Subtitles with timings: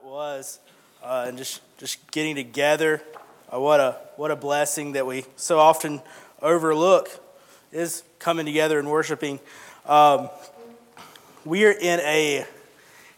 [0.00, 0.60] that was,
[1.02, 3.02] uh, and just just getting together.
[3.52, 6.00] Uh, what a what a blessing that we so often
[6.42, 7.08] overlook
[7.72, 9.40] is coming together and worshiping.
[9.86, 10.28] Um,
[11.44, 12.46] we are in a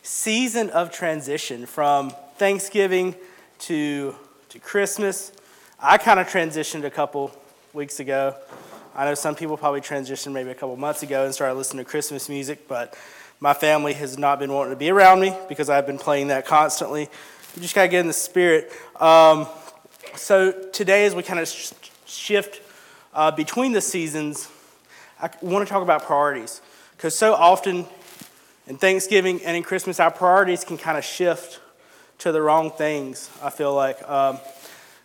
[0.03, 3.15] season of transition from Thanksgiving
[3.61, 4.15] to
[4.51, 5.33] to Christmas.
[5.79, 7.31] I kind of transitioned a couple
[7.73, 8.37] weeks ago.
[8.95, 11.91] I know some people probably transitioned maybe a couple months ago and started listening to
[11.91, 12.97] Christmas music, but
[13.41, 16.47] my family has not been wanting to be around me because I've been playing that
[16.47, 17.09] constantly.
[17.57, 18.71] You just got to get in the spirit.
[19.01, 19.49] Um,
[20.15, 21.73] so today, as we kind of sh-
[22.05, 22.61] shift
[23.15, 24.49] uh, between the seasons,
[25.21, 26.61] I want to talk about priorities
[26.97, 27.87] because so often
[28.67, 31.61] in Thanksgiving and in Christmas, our priorities can kind of shift
[32.19, 33.31] to the wrong things.
[33.43, 34.07] I feel like.
[34.09, 34.39] Um,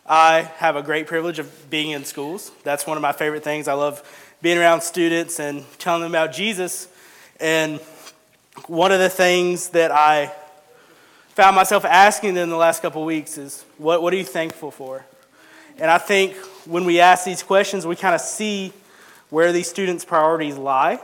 [0.07, 2.51] I have a great privilege of being in schools.
[2.63, 3.67] That's one of my favorite things.
[3.67, 4.03] I love
[4.39, 6.87] being around students and telling them about Jesus.
[7.39, 7.79] And
[8.67, 10.31] one of the things that I
[11.29, 14.71] found myself asking them the last couple of weeks is, what, what are you thankful
[14.71, 15.05] for?
[15.77, 16.35] And I think
[16.65, 18.71] when we ask these questions, we kind of see
[19.29, 20.99] where these students' priorities lie.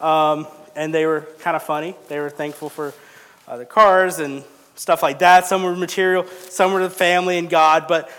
[0.00, 1.94] Um, and they were kind of funny.
[2.08, 2.92] They were thankful for
[3.46, 4.42] uh, the cars and
[4.74, 5.46] stuff like that.
[5.46, 7.86] Some were material, some were the family and God.
[7.86, 8.10] But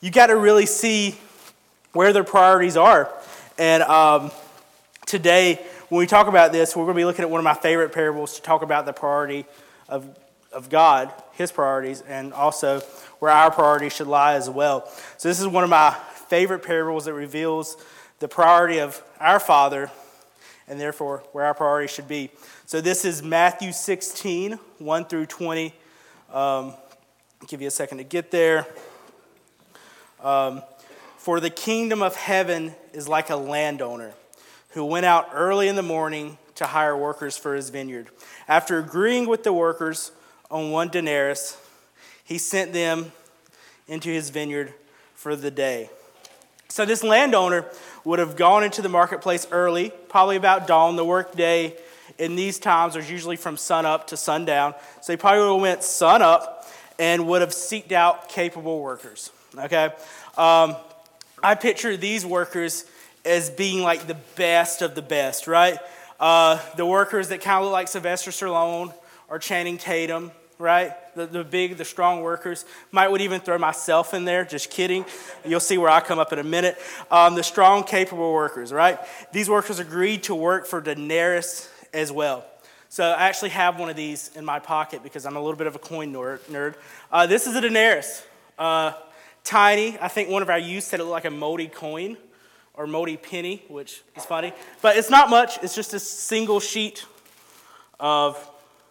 [0.00, 1.18] you got to really see
[1.92, 3.10] where their priorities are.
[3.58, 4.30] And um,
[5.06, 5.60] today,
[5.94, 7.92] when we talk about this, we're going to be looking at one of my favorite
[7.92, 9.46] parables to talk about the priority
[9.88, 10.18] of,
[10.52, 12.80] of God, His priorities, and also
[13.20, 14.90] where our priorities should lie as well.
[15.18, 15.96] So, this is one of my
[16.28, 17.76] favorite parables that reveals
[18.18, 19.88] the priority of our Father
[20.66, 22.30] and therefore where our priority should be.
[22.66, 25.72] So, this is Matthew 16, 1 through 20.
[26.32, 26.74] Um,
[27.46, 28.66] give you a second to get there.
[30.20, 30.60] Um,
[31.18, 34.12] For the kingdom of heaven is like a landowner
[34.74, 38.08] who went out early in the morning to hire workers for his vineyard.
[38.46, 40.10] After agreeing with the workers
[40.50, 41.56] on one denarius,
[42.24, 43.12] he sent them
[43.86, 44.74] into his vineyard
[45.14, 45.90] for the day.
[46.68, 47.66] So this landowner
[48.04, 50.96] would have gone into the marketplace early, probably about dawn.
[50.96, 51.76] The work day
[52.18, 54.74] in these times was usually from sun up to sundown.
[55.02, 59.30] So he probably would have went sun up and would have seeked out capable workers.
[59.56, 59.84] Okay,
[60.36, 60.74] um,
[61.42, 62.84] I picture these workers
[63.24, 65.78] as being like the best of the best, right?
[66.20, 68.92] Uh, the workers that kind of look like Sylvester Stallone
[69.28, 70.92] or Channing Tatum, right?
[71.14, 72.64] The, the big, the strong workers.
[72.92, 75.04] Might would even throw myself in there, just kidding.
[75.44, 76.78] You'll see where I come up in a minute.
[77.10, 78.98] Um, the strong, capable workers, right?
[79.32, 82.44] These workers agreed to work for denarius as well.
[82.88, 85.66] So I actually have one of these in my pocket because I'm a little bit
[85.66, 86.74] of a coin nerd.
[87.10, 88.24] Uh, this is a denarius.
[88.56, 88.92] Uh,
[89.42, 89.98] tiny.
[90.00, 92.16] I think one of our youth said it looked like a moldy coin
[92.74, 94.52] or moldy penny, which is funny.
[94.82, 95.62] But it's not much.
[95.62, 97.04] It's just a single sheet
[98.00, 98.36] of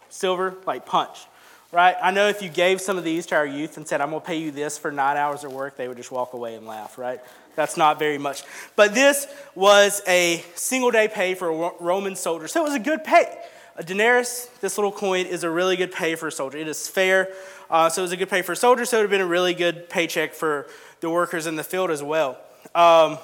[0.08, 1.26] silver, like punch,
[1.70, 1.96] right?
[2.02, 4.22] I know if you gave some of these to our youth and said, I'm going
[4.22, 6.66] to pay you this for nine hours of work, they would just walk away and
[6.66, 7.20] laugh, right?
[7.56, 8.42] That's not very much.
[8.74, 12.48] But this was a single day pay for a Roman soldier.
[12.48, 13.38] So it was a good pay.
[13.76, 16.58] A denarius, this little coin, is a really good pay for a soldier.
[16.58, 17.28] It is fair.
[17.68, 19.20] Uh, so it was a good pay for a soldier, so it would have been
[19.20, 20.66] a really good paycheck for
[21.00, 22.38] the workers in the field as well.
[22.74, 23.18] Um,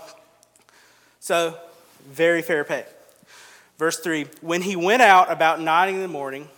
[1.21, 1.57] so,
[2.09, 2.85] very fair pay.
[3.79, 6.49] Verse 3 When he went out about nine in the morning,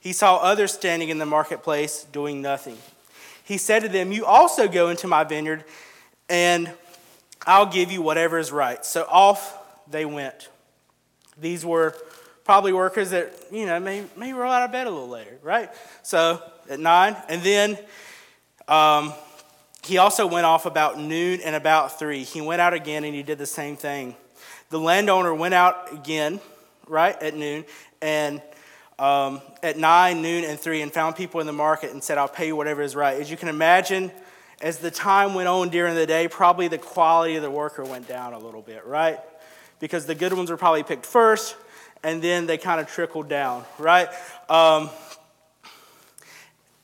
[0.00, 2.78] he saw others standing in the marketplace doing nothing.
[3.42, 5.64] He said to them, You also go into my vineyard,
[6.28, 6.72] and
[7.46, 8.84] I'll give you whatever is right.
[8.84, 9.56] So off
[9.90, 10.48] they went.
[11.40, 11.94] These were
[12.44, 15.70] probably workers that, you know, may, may roll out of bed a little later, right?
[16.02, 17.16] So at nine.
[17.28, 17.78] And then
[18.68, 19.12] um,
[19.88, 22.22] he also went off about noon and about three.
[22.22, 24.14] He went out again and he did the same thing.
[24.68, 26.40] The landowner went out again,
[26.86, 27.64] right, at noon,
[28.02, 28.42] and
[28.98, 32.28] um, at nine, noon, and three, and found people in the market and said, I'll
[32.28, 33.18] pay you whatever is right.
[33.18, 34.12] As you can imagine,
[34.60, 38.06] as the time went on during the day, probably the quality of the worker went
[38.06, 39.18] down a little bit, right?
[39.80, 41.56] Because the good ones were probably picked first,
[42.02, 44.08] and then they kind of trickled down, right?
[44.50, 44.90] Um,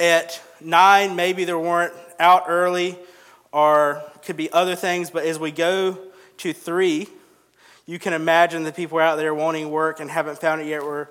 [0.00, 2.99] at nine, maybe there weren't out early,
[3.53, 5.99] or could be other things, but as we go
[6.39, 7.09] to three,
[7.87, 11.09] you can imagine the people out there wanting work and haven't found it yet were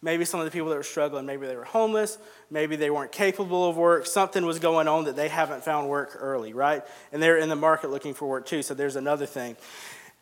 [0.00, 1.26] maybe some of the people that were struggling.
[1.26, 2.18] Maybe they were homeless,
[2.50, 4.06] maybe they weren't capable of work.
[4.06, 6.82] Something was going on that they haven't found work early, right?
[7.12, 9.56] And they're in the market looking for work too, so there's another thing.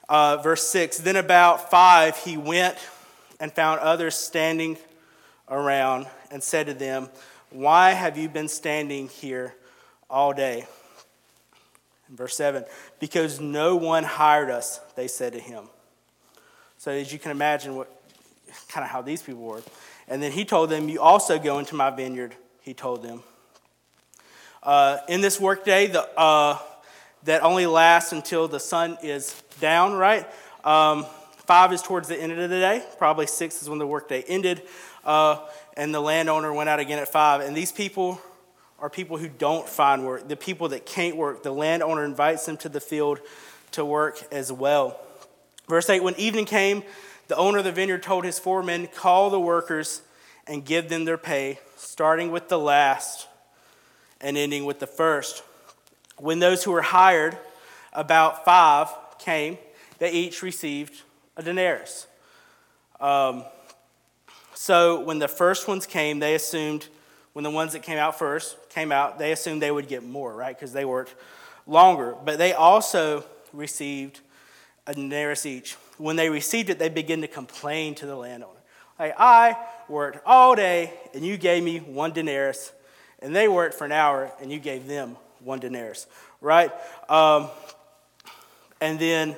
[0.08, 2.76] Uh, verse 6 Then about five, he went
[3.38, 4.76] and found others standing
[5.48, 7.08] around and said to them,
[7.50, 9.54] Why have you been standing here
[10.10, 10.66] all day?
[12.08, 12.64] In verse 7,
[12.98, 15.64] because no one hired us, they said to him.
[16.78, 17.94] So, as you can imagine, what
[18.68, 19.62] kind of how these people were.
[20.08, 23.22] And then he told them, You also go into my vineyard he told them.
[24.62, 26.58] Uh, in this workday uh,
[27.24, 30.26] that only lasts until the sun is down, right?
[30.64, 31.06] Um,
[31.46, 32.84] five is towards the end of the day.
[32.98, 34.62] Probably six is when the workday ended.
[35.04, 35.38] Uh,
[35.76, 37.40] and the landowner went out again at five.
[37.40, 38.20] And these people
[38.80, 41.42] are people who don't find work, the people that can't work.
[41.42, 43.20] The landowner invites them to the field
[43.72, 44.98] to work as well.
[45.68, 46.82] Verse 8 When evening came,
[47.28, 50.02] the owner of the vineyard told his foremen, Call the workers
[50.46, 53.28] and give them their pay, starting with the last
[54.20, 55.42] and ending with the first.
[56.16, 57.38] When those who were hired,
[57.92, 58.88] about five,
[59.18, 59.58] came,
[59.98, 61.02] they each received
[61.36, 62.06] a denarius.
[63.00, 63.44] Um,
[64.54, 66.88] so when the first ones came, they assumed,
[67.40, 70.34] when the ones that came out first came out, they assumed they would get more,
[70.34, 70.54] right?
[70.54, 71.14] Because they worked
[71.66, 72.14] longer.
[72.22, 74.20] But they also received
[74.86, 75.72] a denarius each.
[75.96, 78.60] When they received it, they began to complain to the landowner.
[78.98, 79.56] Like, I
[79.88, 82.72] worked all day and you gave me one denarius,
[83.20, 86.08] and they worked for an hour and you gave them one denarius,
[86.42, 86.70] right?
[87.08, 87.48] Um,
[88.82, 89.34] and then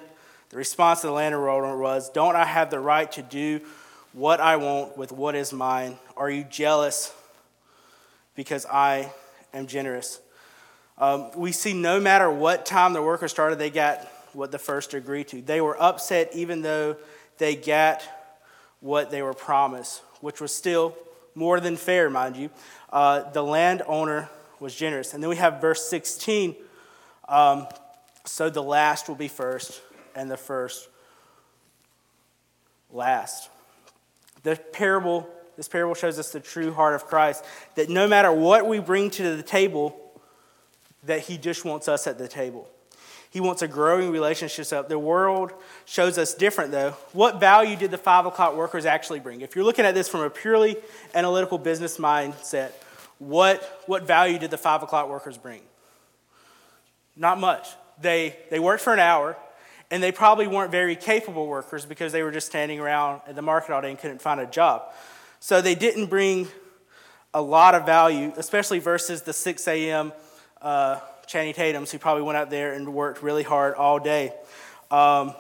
[0.49, 3.61] the response of the landowner was, Don't I have the right to do
[4.13, 5.99] what I want with what is mine?
[6.17, 7.15] Are you jealous
[8.35, 9.13] because I
[9.53, 10.21] am generous?
[10.99, 14.95] Um, we see no matter what time the workers started, they got what the first
[14.95, 15.43] agreed to.
[15.43, 16.97] They were upset even though
[17.39, 18.03] they got
[18.81, 20.97] what they were promised, which was still
[21.35, 22.51] more than fair, mind you.
[22.91, 24.29] Uh, the landowner
[24.61, 25.15] was generous.
[25.15, 26.55] And then we have verse 16.
[27.29, 27.67] Um,
[28.25, 29.81] so the last will be first,
[30.15, 30.89] and the first
[32.91, 33.49] last.
[34.43, 35.29] The parable,
[35.63, 37.45] this parable shows us the true heart of Christ,
[37.77, 39.97] that no matter what we bring to the table,
[41.05, 42.69] that he just wants us at the table.
[43.31, 44.89] He wants a growing relationship up.
[44.89, 45.53] The world
[45.85, 46.91] shows us different, though.
[47.13, 49.41] What value did the five o'clock workers actually bring?
[49.41, 50.77] If you're looking at this from a purely
[51.15, 52.73] analytical business mindset,
[53.21, 55.61] what, what value did the five o'clock workers bring?
[57.17, 57.69] Not much.
[58.01, 59.37] They, they worked for an hour,
[59.93, 63.43] and they probably weren't very capable workers because they were just standing around at the
[63.43, 64.93] market all day and couldn't find a job.
[65.43, 66.47] So they didn't bring
[67.35, 70.13] a lot of value, especially versus the 6 a.m.
[70.61, 74.33] Uh, Channing Tatum's who probably went out there and worked really hard all day.
[74.89, 75.35] Um,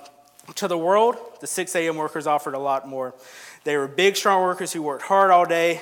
[0.56, 1.94] to the world, the 6 a.m.
[1.94, 3.14] workers offered a lot more.
[3.62, 5.81] They were big, strong workers who worked hard all day.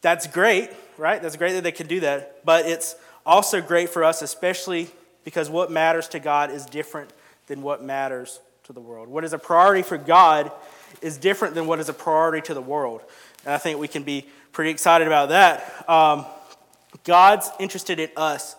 [0.00, 1.20] That's great, right?
[1.20, 2.42] That's great that they can do that.
[2.42, 2.96] But it's
[3.26, 4.88] also great for us, especially
[5.24, 7.12] because what matters to God is different
[7.48, 9.08] than what matters to the world.
[9.08, 10.50] What is a priority for God
[11.02, 13.02] is different than what is a priority to the world.
[13.44, 15.88] And I think we can be pretty excited about that.
[15.88, 16.26] Um,
[17.04, 18.56] God's interested in us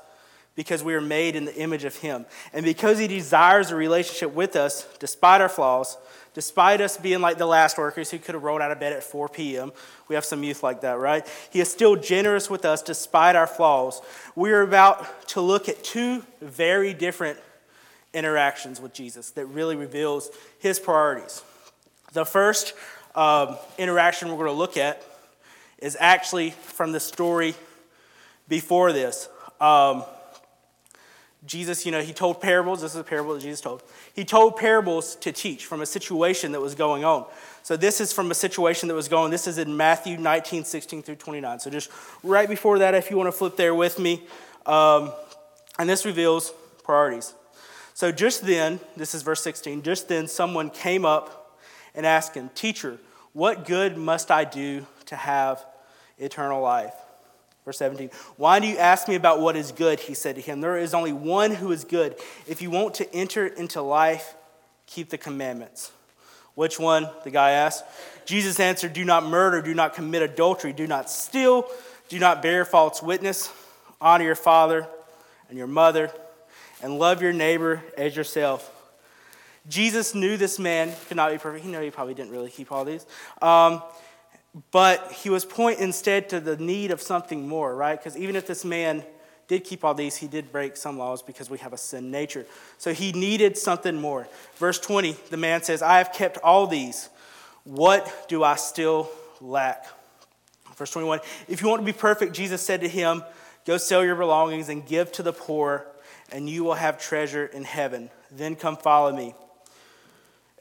[0.56, 2.26] because we are made in the image of Him.
[2.54, 5.98] And because He desires a relationship with us, despite our flaws,
[6.34, 9.04] despite us being like the last workers who could have rolled out of bed at
[9.04, 9.72] 4 p.m.,
[10.08, 11.28] we have some youth like that, right?
[11.50, 14.02] He is still generous with us despite our flaws.
[14.36, 17.40] We are about to look at two very different
[18.14, 20.30] interactions with Jesus that really reveals
[20.60, 21.44] his priorities.
[22.16, 22.76] The first
[23.14, 25.04] um, interaction we're going to look at
[25.80, 27.56] is actually from the story
[28.48, 29.28] before this.
[29.60, 30.06] Um,
[31.46, 32.82] Jesus, you know, he told parables.
[32.82, 33.84] This is a parable that Jesus told.
[34.14, 37.26] He told parables to teach from a situation that was going on.
[37.64, 39.30] So this is from a situation that was going.
[39.30, 41.60] This is in Matthew 19, 16 through 29.
[41.60, 41.92] So just
[42.24, 44.24] right before that, if you want to flip there with me.
[44.66, 45.12] Um,
[45.78, 47.34] and this reveals priorities.
[47.94, 51.42] So just then, this is verse 16, just then someone came up
[51.96, 52.98] and ask him, Teacher,
[53.34, 55.66] what good must I do to have
[56.18, 56.94] eternal life?
[57.66, 60.00] Verse 17, Why do you ask me about what is good?
[60.00, 62.16] He said to him, There is only one who is good.
[62.48, 64.36] If you want to enter into life,
[64.86, 65.92] keep the commandments.
[66.54, 67.10] Which one?
[67.24, 67.84] The guy asked.
[68.26, 71.68] Jesus answered, Do not murder, do not commit adultery, do not steal,
[72.08, 73.52] do not bear false witness,
[74.00, 74.88] honor your father
[75.50, 76.12] and your mother
[76.82, 78.72] and love your neighbor as yourself.
[79.68, 81.66] Jesus knew this man could not be perfect.
[81.66, 83.06] He knew he probably didn't really keep all these.
[83.42, 83.82] Um,
[84.72, 87.98] but he was pointing instead to the need of something more, right?
[88.00, 89.04] Because even if this man
[89.48, 92.46] did keep all these, he did break some laws because we have a sin nature.
[92.78, 94.28] So he needed something more.
[94.56, 97.10] Verse 20, the man says, I have kept all these.
[97.64, 99.10] What do I still
[99.42, 99.88] lack?
[100.76, 103.24] Verse 21, if you want to be perfect, Jesus said to him,
[103.66, 105.88] Go sell your belongings and give to the poor
[106.32, 108.10] and you will have treasure in heaven.
[108.32, 109.36] Then come follow me.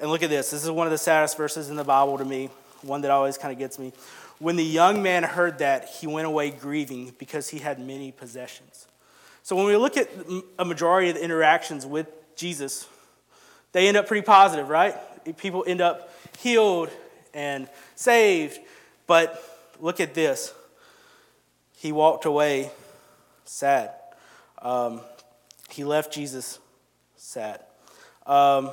[0.05, 0.51] And look at this.
[0.51, 2.51] This is one of the saddest verses in the Bible to me,
[2.83, 3.95] one that always kind of gets me.
[4.39, 8.87] When the young man heard that, he went away grieving because he had many possessions.
[9.45, 10.11] So when we look at
[10.59, 12.07] a majority of the interactions with
[12.37, 12.87] Jesus,
[13.73, 14.95] they end up pretty positive, right?
[15.39, 16.91] People end up healed
[17.33, 18.59] and saved.
[19.07, 19.43] But
[19.81, 20.53] look at this
[21.79, 22.71] he walked away
[23.47, 23.93] sad.
[24.61, 25.01] Um,
[25.71, 26.59] he left Jesus
[27.17, 27.63] sad.
[28.27, 28.71] Um,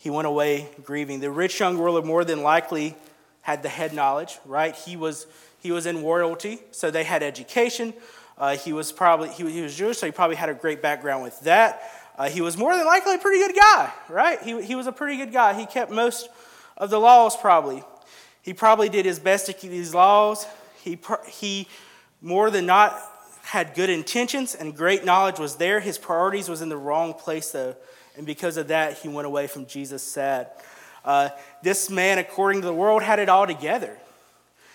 [0.00, 1.20] he went away grieving.
[1.20, 2.96] The rich young ruler more than likely
[3.42, 4.74] had the head knowledge, right?
[4.74, 5.26] He was,
[5.58, 7.92] he was in royalty, so they had education.
[8.38, 11.22] Uh, he was probably he, he, was Jewish, so he probably had a great background
[11.22, 11.82] with that.
[12.16, 14.40] Uh, he was more than likely a pretty good guy, right?
[14.40, 15.52] He, he was a pretty good guy.
[15.52, 16.30] He kept most
[16.78, 17.84] of the laws probably.
[18.40, 20.46] He probably did his best to keep these laws.
[20.82, 21.68] He, he
[22.22, 22.98] more than not
[23.42, 25.80] had good intentions and great knowledge was there.
[25.80, 27.76] His priorities was in the wrong place though,
[28.20, 30.50] and because of that, he went away from Jesus sad.
[31.06, 31.30] Uh,
[31.62, 33.96] this man, according to the world, had it all together.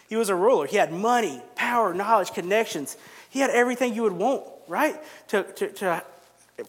[0.10, 0.66] He was a ruler.
[0.66, 2.98] He had money, power, knowledge, connections.
[3.30, 4.96] He had everything you would want, right?
[5.28, 6.04] To, to, to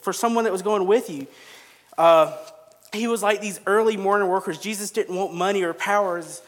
[0.03, 1.27] for someone that was going with you.
[1.97, 2.37] Uh,
[2.93, 4.59] he was like these early morning workers.
[4.59, 6.43] Jesus didn't want money or powers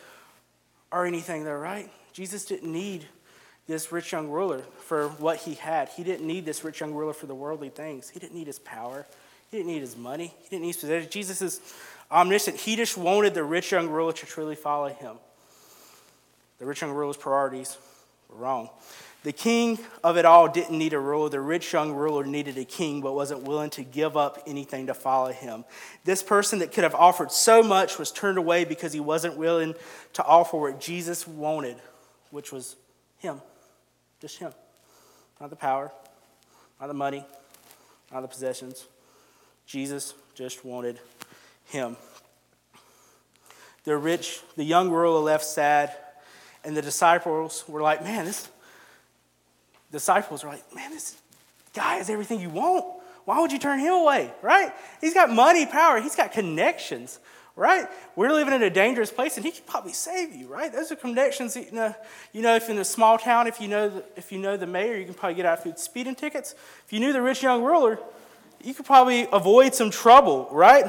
[0.93, 1.91] or anything there, right?
[2.13, 3.07] Jesus didn't need
[3.67, 5.89] this rich young ruler for what he had.
[5.89, 8.11] He didn't need this rich young ruler for the worldly things.
[8.11, 9.07] He didn't need his power.
[9.51, 10.35] He didn't need his money.
[10.43, 11.13] He didn't need his possessions.
[11.13, 11.61] Jesus is
[12.11, 12.57] omniscient.
[12.59, 15.17] He just wanted the rich young ruler to truly follow him.
[16.59, 17.79] The rich young ruler's priorities
[18.29, 18.71] were wrong.
[19.25, 21.29] The king of it all didn't need a ruler.
[21.29, 24.95] The rich young ruler needed a king, but wasn't willing to give up anything to
[24.95, 25.65] follow him.
[26.05, 29.75] This person that could have offered so much was turned away because he wasn't willing
[30.15, 31.77] to offer what Jesus wanted,
[32.31, 32.77] which was
[33.19, 33.41] him.
[34.21, 34.53] Just him.
[35.41, 35.93] Not the power,
[36.81, 37.25] not the money,
[38.13, 38.87] not the possessions.
[39.69, 40.99] Jesus just wanted
[41.67, 41.99] him.
[43.85, 45.95] The rich, the young ruler left sad,
[46.65, 48.49] and the disciples were like, man, this
[49.93, 51.17] disciples are like, man, this
[51.75, 52.87] guy has everything you want.
[53.27, 54.73] Why would you turn him away, right?
[55.03, 57.19] He's got money, power, he's got connections,
[57.55, 57.87] right?
[58.17, 60.73] We're living in a dangerous place, and he could probably save you, right?
[60.73, 61.57] Those are connections.
[61.57, 61.95] You know,
[62.33, 64.67] you know, if in a small town, if you know the, if you know the
[64.67, 66.55] mayor, you can probably get out of speeding tickets.
[66.87, 67.99] If you knew the rich young ruler,
[68.63, 70.87] you could probably avoid some trouble, right?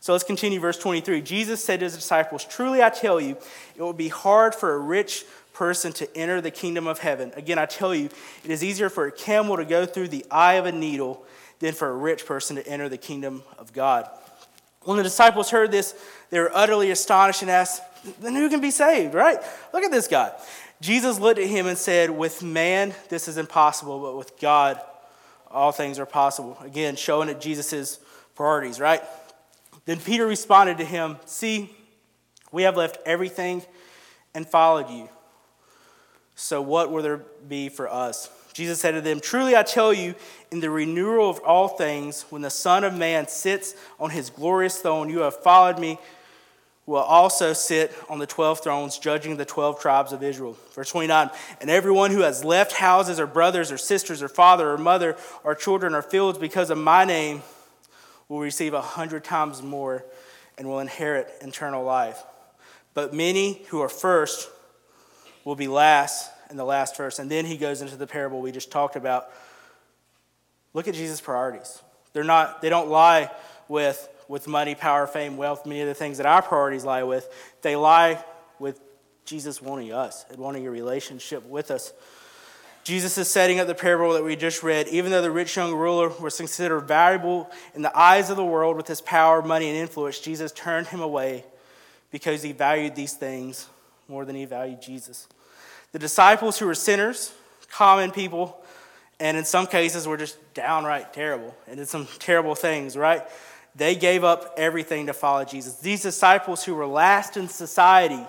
[0.00, 1.20] So let's continue verse 23.
[1.22, 3.36] Jesus said to his disciples, Truly I tell you,
[3.76, 7.32] it will be hard for a rich person to enter the kingdom of heaven.
[7.34, 8.10] Again, I tell you,
[8.44, 11.24] it is easier for a camel to go through the eye of a needle
[11.58, 14.08] than for a rich person to enter the kingdom of God.
[14.82, 15.94] When the disciples heard this,
[16.30, 17.82] they were utterly astonished and asked,
[18.20, 19.38] Then who can be saved, right?
[19.72, 20.32] Look at this guy.
[20.80, 24.80] Jesus looked at him and said, With man, this is impossible, but with God,
[25.50, 26.56] all things are possible.
[26.62, 27.98] Again, showing that Jesus'
[28.34, 29.02] priorities, right?
[29.84, 31.74] Then Peter responded to him, See,
[32.52, 33.62] we have left everything
[34.34, 35.08] and followed you.
[36.34, 38.30] So, what will there be for us?
[38.52, 40.14] Jesus said to them, Truly I tell you,
[40.50, 44.78] in the renewal of all things, when the Son of Man sits on his glorious
[44.78, 45.98] throne, you have followed me,
[46.86, 50.56] will also sit on the 12 thrones, judging the 12 tribes of Israel.
[50.72, 54.78] Verse 29 And everyone who has left houses, or brothers, or sisters, or father, or
[54.78, 57.42] mother, or children, or fields because of my name
[58.28, 60.04] will receive a hundred times more
[60.56, 62.22] and will inherit eternal life.
[62.94, 64.48] But many who are first
[65.44, 67.18] will be last in the last verse.
[67.18, 69.28] And then he goes into the parable we just talked about.
[70.72, 71.82] Look at Jesus' priorities.
[72.12, 73.30] They're not, they don't lie
[73.68, 77.28] with, with money, power, fame, wealth, many of the things that our priorities lie with.
[77.62, 78.24] They lie
[78.58, 78.80] with
[79.24, 81.92] Jesus wanting us and wanting a relationship with us.
[82.84, 84.86] Jesus is setting up the parable that we just read.
[84.88, 88.76] Even though the rich young ruler was considered valuable in the eyes of the world
[88.76, 91.44] with his power, money, and influence, Jesus turned him away
[92.12, 93.68] because he valued these things
[94.08, 95.26] more than he valued Jesus.
[95.90, 97.32] The disciples who were sinners,
[97.72, 98.62] common people,
[99.18, 103.22] and in some cases were just downright terrible and did some terrible things, right?
[103.76, 105.76] They gave up everything to follow Jesus.
[105.76, 108.24] These disciples who were last in society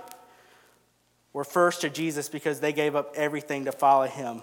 [1.32, 4.42] were first to Jesus because they gave up everything to follow him.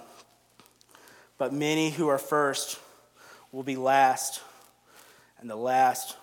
[1.36, 2.78] But many who are first
[3.52, 4.40] will be last,
[5.40, 6.16] and the last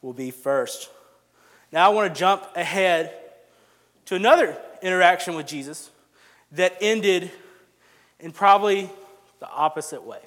[0.00, 0.88] will be first.
[1.70, 3.12] Now I want to jump ahead
[4.06, 5.90] to another interaction with Jesus
[6.52, 7.30] that ended
[8.20, 8.88] in probably
[9.40, 10.20] the opposite way.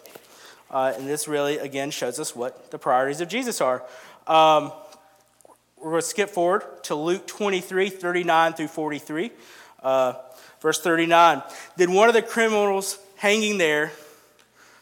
[0.72, 3.84] Uh, and this really, again, shows us what the priorities of Jesus are.
[4.26, 4.72] Um,
[5.78, 9.32] we're going to skip forward to Luke 23 39 through 43.
[9.84, 10.14] Uh,
[10.62, 11.42] verse 39.
[11.76, 13.92] Then one of the criminals hanging there,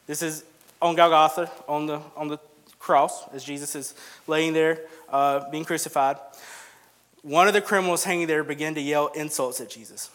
[0.06, 0.44] this is
[0.82, 2.38] on Golgotha, on the, on the
[2.78, 3.96] cross, as Jesus is
[4.28, 4.80] laying there
[5.10, 6.18] uh, being crucified.
[7.22, 10.10] One of the criminals hanging there began to yell insults at Jesus.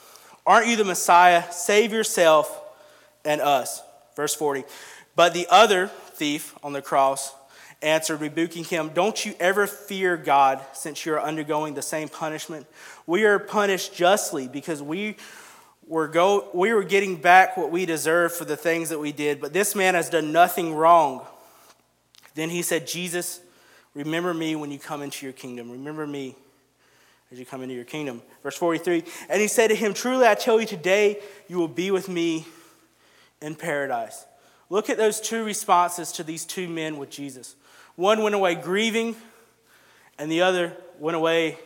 [0.46, 1.50] Aren't you the Messiah?
[1.50, 2.60] Save yourself
[3.24, 3.82] and us.
[4.16, 4.64] Verse 40.
[5.16, 7.34] But the other thief on the cross
[7.82, 12.66] answered, rebuking him, Don't you ever fear God, since you are undergoing the same punishment?
[13.06, 15.16] We are punished justly because we
[15.86, 19.40] were go, we were getting back what we deserved for the things that we did,
[19.40, 21.26] but this man has done nothing wrong.
[22.34, 23.40] Then he said, Jesus,
[23.94, 25.70] remember me when you come into your kingdom.
[25.70, 26.34] Remember me
[27.30, 28.22] as you come into your kingdom.
[28.42, 31.90] Verse 43 And he said to him, Truly I tell you, today you will be
[31.90, 32.46] with me
[33.40, 34.24] in paradise.
[34.70, 37.56] Look at those two responses to these two men with Jesus.
[37.96, 39.16] One went away grieving,
[40.18, 41.58] and the other went away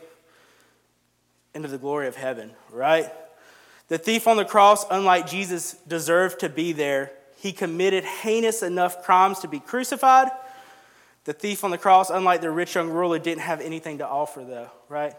[1.53, 3.11] into the glory of heaven, right?
[3.87, 7.11] The thief on the cross, unlike Jesus, deserved to be there.
[7.37, 10.27] He committed heinous enough crimes to be crucified.
[11.23, 14.43] The thief on the cross, unlike the rich young ruler, didn't have anything to offer,
[14.43, 15.13] though, right?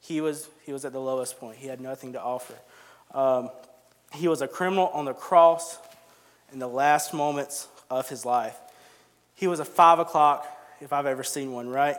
[0.00, 1.56] He was, he was at the lowest point.
[1.56, 2.54] He had nothing to offer.
[3.14, 3.50] Um,
[4.14, 5.78] he was a criminal on the cross
[6.52, 8.56] in the last moments of his life.
[9.34, 10.46] He was a five o'clock,
[10.80, 11.96] if I've ever seen one, right?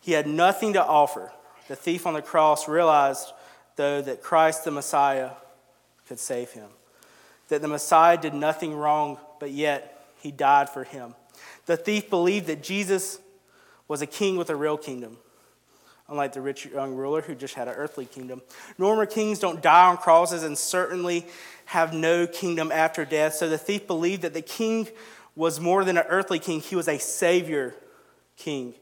[0.00, 1.32] He had nothing to offer.
[1.68, 3.32] The thief on the cross realized,
[3.76, 5.30] though, that Christ the Messiah
[6.06, 6.68] could save him.
[7.48, 11.14] That the Messiah did nothing wrong, but yet he died for him.
[11.66, 13.18] The thief believed that Jesus
[13.86, 15.18] was a king with a real kingdom,
[16.08, 18.42] unlike the rich young ruler who just had an earthly kingdom.
[18.78, 21.26] Normal kings don't die on crosses and certainly
[21.66, 23.34] have no kingdom after death.
[23.34, 24.88] So the thief believed that the king
[25.36, 27.74] was more than an earthly king, he was a savior
[28.36, 28.74] king,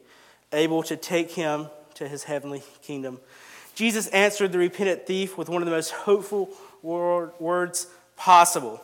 [0.51, 3.19] able to take him to his heavenly kingdom.
[3.75, 6.49] Jesus answered the repentant thief with one of the most hopeful
[6.81, 8.81] words possible.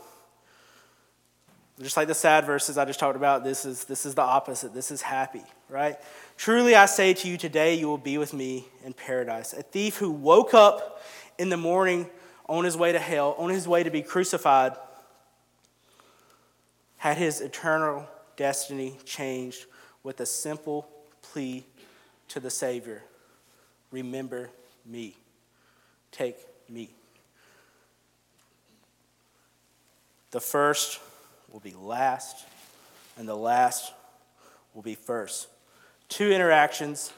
[1.81, 4.73] Just like the sad verses I just talked about, this is, this is the opposite.
[4.75, 5.41] This is happy,
[5.73, 5.97] right?
[6.37, 9.53] Truly I say to you, today you will be with me in paradise.
[9.53, 11.01] A thief who woke up
[11.39, 12.07] in the morning
[12.47, 14.73] on his way to hell, on his way to be crucified,
[16.97, 19.65] had his eternal destiny changed
[20.03, 20.87] with a simple
[21.23, 21.65] plea
[22.29, 23.01] to the Savior
[23.91, 24.49] Remember
[24.87, 25.15] me.
[26.11, 26.35] Take
[26.67, 26.89] me.
[30.31, 30.99] The first
[31.51, 32.43] will be last,
[33.17, 33.93] and the last
[34.73, 35.47] will be first.
[36.13, 37.11] Two interactions,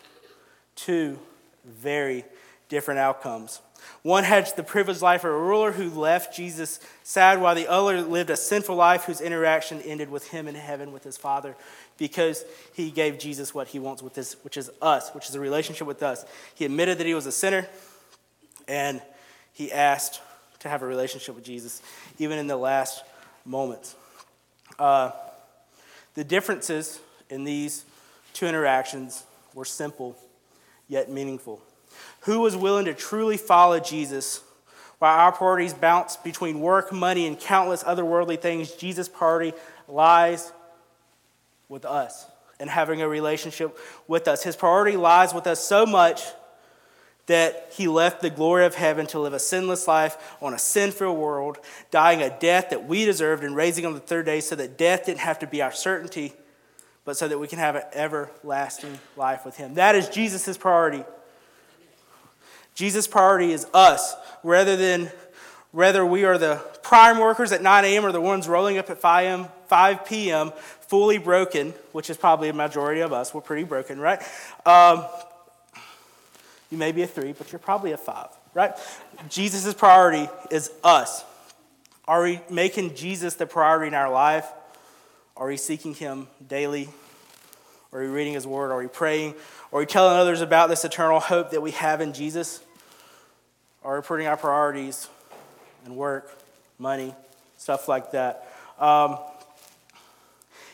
[0.77, 1.19] two
[1.65, 2.23] very
[2.69, 3.60] different outcomes.
[4.03, 8.01] One had the privileged life of a ruler who left Jesus sad, while the other
[8.01, 11.58] lived a sinful life whose interaction ended with him in heaven with his Father
[11.97, 15.41] because he gave Jesus what he wants with this, which is us, which is a
[15.41, 16.23] relationship with us.
[16.53, 17.67] He admitted that he was a sinner
[18.65, 19.01] and
[19.51, 20.21] he asked
[20.60, 21.81] to have a relationship with Jesus,
[22.17, 23.03] even in the last
[23.43, 23.93] moments.
[24.79, 25.12] Uh,
[26.13, 27.84] the differences in these
[28.36, 29.24] two interactions
[29.56, 30.15] were simple
[30.88, 31.62] yet meaningful.
[32.21, 34.41] Who was willing to truly follow Jesus
[35.00, 38.71] while our priorities bounce between work, money, and countless other worldly things?
[38.71, 39.54] Jesus' priority
[39.88, 40.52] lies
[41.69, 42.28] with us
[42.60, 44.43] and having a relationship with us.
[44.43, 46.21] His priority lies with us so much
[47.28, 51.15] that he left the glory of heaven to live a sinless life on a sinful
[51.15, 51.58] world,
[51.89, 55.06] dying a death that we deserved and raising on the third day so that death
[55.06, 56.34] didn't have to be our certainty,
[57.05, 59.75] but so that we can have an everlasting life with him.
[59.75, 61.03] That is Jesus' priority.
[62.73, 65.11] Jesus' priority is us rather than
[65.71, 68.05] whether we are the prime workers at 9 a.m.
[68.05, 73.01] or the ones rolling up at 5 p.m., fully broken, which is probably a majority
[73.01, 73.33] of us.
[73.33, 74.21] We're pretty broken, right?
[74.65, 75.05] Um,
[76.71, 78.73] you may be a three, but you're probably a five, right?
[79.29, 81.23] Jesus' priority is us.
[82.07, 84.45] Are we making Jesus the priority in our life?
[85.38, 86.88] Are we seeking him daily?
[87.91, 88.71] Are we reading his word?
[88.71, 89.36] Are we praying?
[89.74, 92.62] Are we telling others about this eternal hope that we have in Jesus?
[93.84, 95.10] Are we putting our priorities
[95.86, 96.32] in work,
[96.80, 97.13] money,
[97.58, 98.48] stuff like that?
[98.80, 99.17] Um,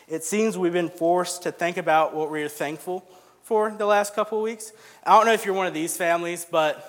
[0.06, 3.04] it seems we've been forced to think about what we're thankful
[3.42, 4.72] for the last couple of weeks.
[5.04, 6.88] I don't know if you're one of these families, but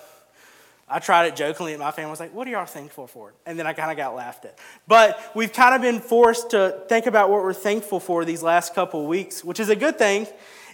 [0.93, 3.33] I tried it jokingly, and my family was like, What are y'all thankful for?
[3.47, 4.59] And then I kind of got laughed at.
[4.87, 8.75] But we've kind of been forced to think about what we're thankful for these last
[8.75, 10.27] couple of weeks, which is a good thing.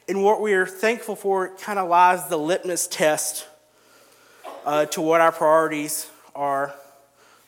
[0.09, 3.47] And what we're thankful for kind of lies the litmus test
[4.65, 6.73] uh, to what our priorities are,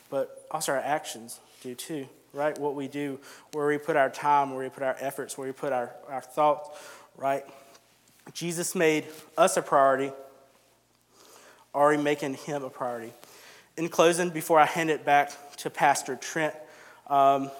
[0.08, 2.58] but also our actions do too, right?
[2.58, 3.20] What we do,
[3.52, 6.22] where we put our time, where we put our efforts, where we put our, our
[6.22, 6.70] thoughts,
[7.18, 7.44] right?
[8.32, 9.04] Jesus made
[9.36, 10.10] us a priority.
[11.74, 13.12] We making him a priority?
[13.76, 16.54] In closing, before I hand it back to Pastor Trent,
[17.06, 17.50] um,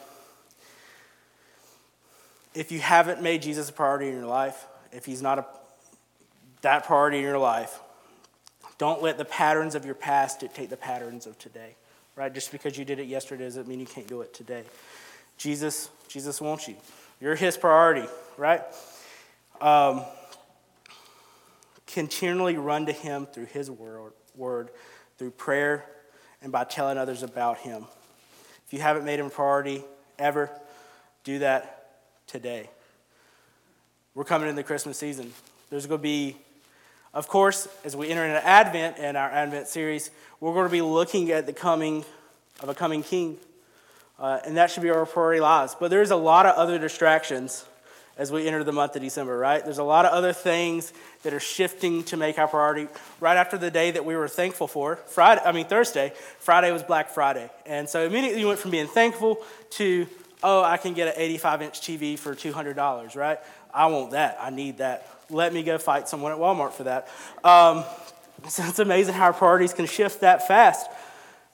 [2.54, 5.46] if you haven't made Jesus a priority in your life, if he's not a,
[6.60, 7.80] that priority in your life,
[8.76, 11.74] don't let the patterns of your past dictate the patterns of today.
[12.14, 12.32] Right?
[12.32, 14.64] Just because you did it yesterday doesn't mean you can't do it today.
[15.38, 16.76] Jesus, Jesus wants you.
[17.20, 18.62] You're his priority, right?
[19.60, 20.02] Um,
[21.92, 24.70] continually run to Him through His word, word,
[25.18, 25.84] through prayer
[26.40, 27.84] and by telling others about Him.
[28.66, 29.84] If you haven't made Him a priority
[30.18, 30.50] ever,
[31.24, 31.90] do that
[32.26, 32.68] today.
[34.14, 35.32] We're coming into the Christmas season.
[35.70, 36.36] There's going to be,
[37.14, 40.82] of course, as we enter into Advent and our Advent series, we're going to be
[40.82, 42.04] looking at the coming
[42.60, 43.38] of a coming King.
[44.18, 45.74] Uh, and that should be our priority lives.
[45.78, 47.64] But there's a lot of other distractions
[48.18, 49.64] as we enter the month of December, right?
[49.64, 52.88] There's a lot of other things that are shifting to make our priority.
[53.20, 56.82] Right after the day that we were thankful for, Friday, I mean Thursday, Friday was
[56.82, 57.50] Black Friday.
[57.64, 59.38] And so immediately you went from being thankful
[59.70, 60.06] to,
[60.42, 63.38] oh, I can get an 85 inch TV for $200, right?
[63.72, 64.36] I want that.
[64.40, 65.08] I need that.
[65.30, 67.08] Let me go fight someone at Walmart for that.
[67.42, 67.84] Um,
[68.48, 70.86] so it's amazing how our priorities can shift that fast.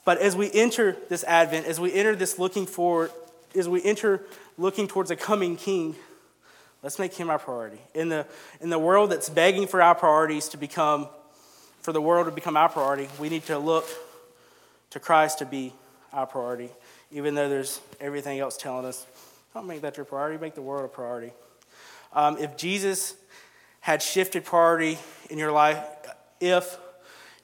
[0.04, 3.12] But as we enter this Advent, as we enter this looking forward,
[3.54, 4.24] as we enter
[4.56, 5.94] looking towards a coming King,
[6.82, 7.80] let's make him our priority.
[7.94, 8.26] In the,
[8.60, 11.08] in the world that's begging for our priorities to become,
[11.80, 13.86] for the world to become our priority, we need to look
[14.90, 15.72] to Christ to be
[16.12, 16.70] our priority,
[17.10, 19.06] even though there's everything else telling us,
[19.54, 21.32] don't make that your priority, make the world a priority.
[22.12, 23.14] Um, if Jesus
[23.80, 24.98] had shifted priority
[25.30, 25.78] in your life,
[26.40, 26.78] if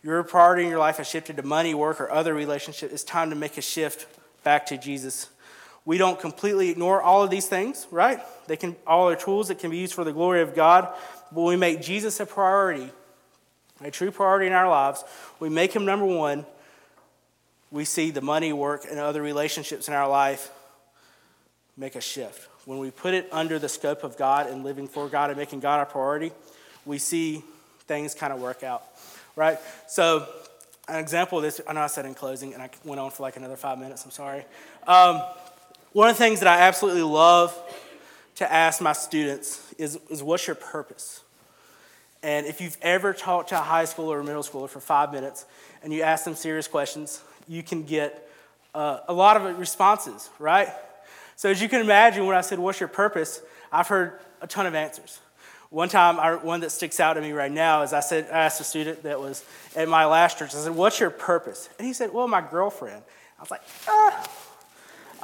[0.03, 3.31] your priority in your life has shifted to money, work, or other relationships, it's time
[3.31, 4.07] to make a shift
[4.43, 5.29] back to Jesus.
[5.87, 8.21] We don't completely ignore all of these things, right?
[8.47, 10.89] They can all are tools that can be used for the glory of God,
[11.31, 12.91] but we make Jesus a priority,
[13.83, 15.05] a true priority in our lives.
[15.41, 16.47] We make him number one.
[17.71, 20.51] We see the money, work, and other relationships in our life
[21.77, 22.49] make a shift.
[22.67, 25.61] When we put it under the scope of God and living for God and making
[25.61, 26.33] God our priority,
[26.87, 27.43] we see
[27.87, 28.85] things kind of work out,
[29.37, 29.59] right?
[29.87, 30.27] So,
[30.89, 33.23] an example of this, I know I said in closing, and I went on for
[33.23, 34.45] like another five minutes, I'm sorry.
[34.87, 35.23] Um,
[35.95, 37.57] one of the things that I absolutely love
[38.35, 41.23] to ask my students is, is what's your purpose?
[42.21, 45.47] And if you've ever talked to a high schooler or middle schooler for five minutes
[45.85, 48.29] and you ask them serious questions, you can get
[48.75, 50.69] uh, a lot of responses, right?
[51.37, 53.41] So, as you can imagine, when I said, What's your purpose?
[53.71, 55.21] I've heard a ton of answers.
[55.71, 58.45] One time, I, one that sticks out to me right now is I said, I
[58.45, 59.45] asked a student that was
[59.77, 61.69] at my last church, I said, What's your purpose?
[61.79, 63.03] And he said, Well, my girlfriend.
[63.39, 64.29] I was like, Ah.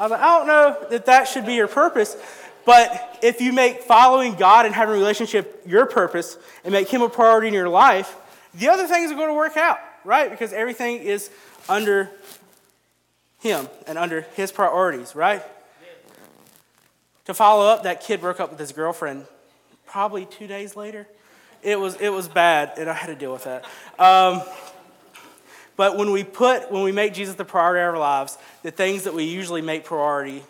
[0.00, 2.16] I like, I don't know that that should be your purpose.
[2.64, 7.02] But if you make following God and having a relationship your purpose and make Him
[7.02, 8.16] a priority in your life,
[8.54, 10.30] the other things are going to work out, right?
[10.30, 11.30] Because everything is
[11.68, 12.10] under
[13.40, 15.42] Him and under His priorities, right?
[17.26, 19.26] To follow up, that kid broke up with his girlfriend
[19.86, 21.06] probably two days later.
[21.62, 23.64] It was, it was bad, and I had to deal with that.
[23.98, 24.42] Um,
[25.80, 29.04] but when we put, when we make Jesus the priority of our lives, the things
[29.04, 30.42] that we usually make priority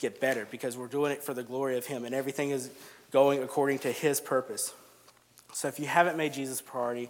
[0.00, 2.70] get better because we're doing it for the glory of Him, and everything is
[3.12, 4.74] going according to His purpose.
[5.52, 7.08] So if you haven't made Jesus a priority,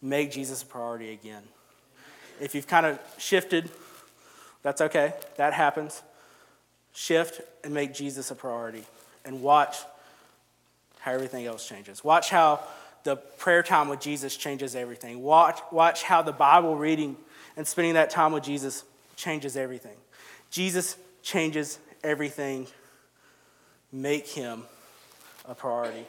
[0.00, 1.42] make Jesus a priority again.
[2.40, 3.68] If you've kind of shifted,
[4.62, 5.12] that's okay.
[5.36, 6.00] That happens.
[6.94, 8.84] Shift and make Jesus a priority
[9.26, 9.76] and watch
[11.00, 12.02] how everything else changes.
[12.02, 12.60] Watch how
[13.04, 15.22] the prayer time with Jesus changes everything.
[15.22, 17.16] Watch, watch how the Bible reading
[17.56, 18.84] and spending that time with Jesus
[19.16, 19.96] changes everything.
[20.50, 22.66] Jesus changes everything.
[23.90, 24.62] Make him
[25.44, 26.06] a priority.